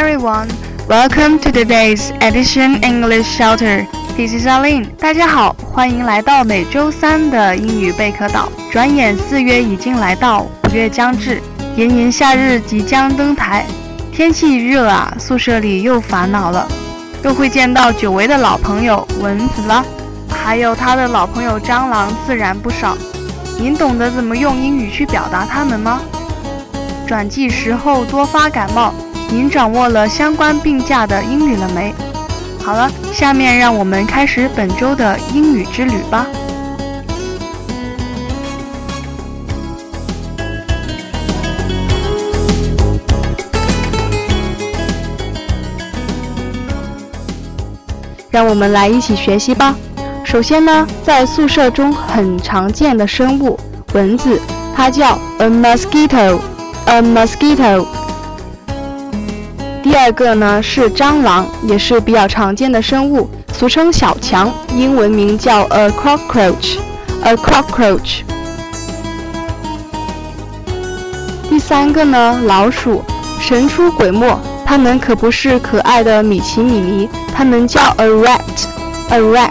[0.00, 0.48] Everyone,
[0.88, 3.86] welcome to today's edition English Shelter.
[4.16, 4.88] This is Alin.
[4.96, 8.50] 大家好，欢迎来到每周三的英语贝壳岛。
[8.72, 11.42] 转眼四月已经来到，五月将至，
[11.76, 13.66] 炎炎夏日即将登台。
[14.10, 16.66] 天气热啊，宿舍里又烦恼了，
[17.22, 19.84] 又会见到久违的老朋友蚊子了，
[20.30, 22.96] 还有他的老朋友蟑螂，自然不少。
[23.58, 26.00] 您懂得怎么用英语去表达它们吗？
[27.06, 28.94] 转季时候多发感冒。
[29.32, 31.94] 您掌握了相关病假的英语了没？
[32.64, 36.26] 好了，下面让我们开始本周的英语之旅吧。
[48.30, 49.74] 让我们来一起学习吧。
[50.24, 53.58] 首先呢，在宿舍中很常见的生物
[53.92, 54.40] 蚊子，
[54.74, 57.99] 它叫 a mosquito，a mosquito。
[59.82, 68.20] 第二个呢是蟑螂，也是比较常见的生物，俗称小强，英文名叫 a cockroach，a cockroach。
[71.48, 73.02] 第三个呢，老鼠，
[73.40, 79.50] 神出鬼没，它们可不是可爱的米奇米妮，它们叫 a rat，a rat。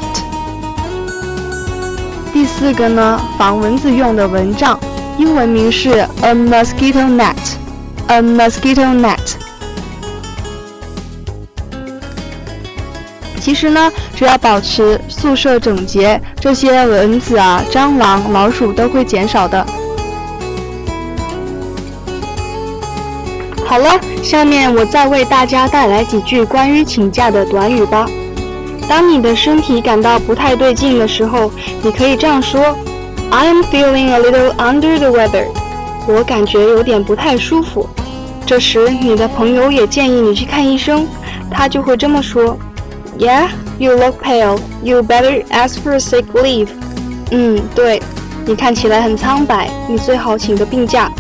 [2.32, 4.80] 第四个呢，防蚊子用的蚊帐，
[5.18, 9.18] 英文名是 a mosquito net，a mosquito net。
[13.40, 19.66] 其实呢，只要保持宿舍整洁，这些蚊子啊、蟑螂、老鼠都会减少的。
[23.66, 28.08] 好了，下面我再为大家带来几句关于请假的短语吧。
[28.88, 31.52] 当你的身体感到不太对劲的时候，
[31.84, 32.76] 你可以这样说
[33.30, 35.46] ：I am feeling a little under the weather。
[36.08, 37.88] 我感觉有点不太舒服。
[38.44, 41.08] 这时，你的朋友也建议你去看医生，
[41.52, 42.58] 他就会这么说。
[43.18, 44.60] Yeah, you look pale.
[44.84, 46.70] You better ask for sick leave.
[47.32, 48.02] 嗯，对，
[48.46, 51.12] 你看起来很苍白，你最好请个病假。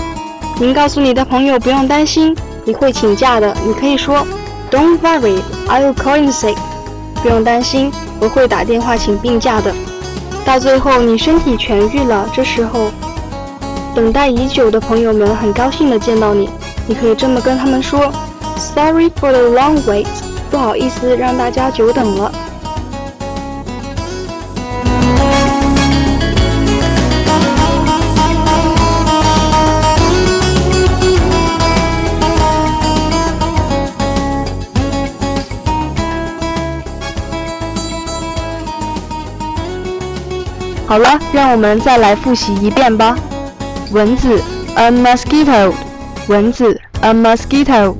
[0.59, 2.35] 您告诉你的朋友不用担心，
[2.65, 3.55] 你会请假的。
[3.65, 4.25] 你可以说
[4.71, 6.57] ，Don't worry, I will call in sick.
[7.21, 9.73] 不用担心，我会打电话请病假的。
[10.45, 12.89] 到最后你身体痊愈了，这时候，
[13.93, 16.49] 等待已久的朋友们很高兴的见到你，
[16.87, 18.11] 你可以这么跟他们说
[18.57, 20.07] ：Sorry for the long wait.
[20.49, 22.31] 不好意思，让大家久等了。
[40.87, 43.15] 好了，让我们再来复习一遍吧。
[43.91, 44.41] 蚊子
[44.75, 45.71] ，a mosquito，
[46.27, 47.95] 蚊子，a mosquito，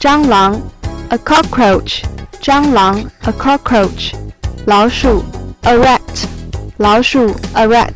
[0.00, 0.60] 蟑螂。
[1.09, 2.03] a cockroach，
[2.41, 4.13] 蟑螂，a cockroach，
[4.65, 5.23] 老鼠，
[5.61, 5.99] a rat，
[6.77, 7.93] 老鼠，a rat，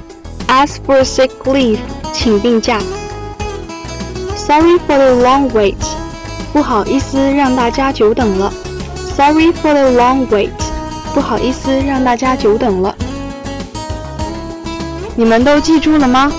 [0.47, 1.79] ，ask for sick leave，
[2.13, 2.79] 请病假。
[4.35, 5.75] Sorry for the long wait，
[6.53, 8.53] 不好意思让大家久等了。
[9.15, 10.51] Sorry for the long wait，
[11.13, 12.95] 不好意思让大家久等了。
[15.15, 16.31] 你们都记住了吗？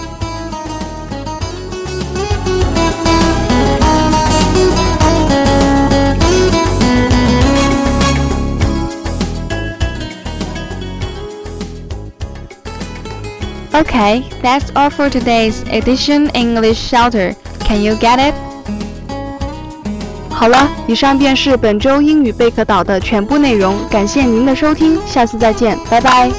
[13.75, 17.35] Okay, that's all for today's edition English Shelter.
[17.59, 18.33] Can you get it?
[20.29, 23.75] 好了，以上便是本周英语贝壳岛的全部内容。
[23.89, 26.29] 感谢您的收听，下次再见，拜拜。